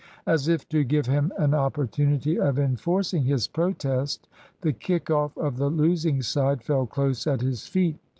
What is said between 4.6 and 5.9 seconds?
the kick off of the